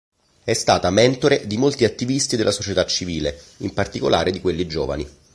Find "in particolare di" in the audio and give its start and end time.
3.57-4.41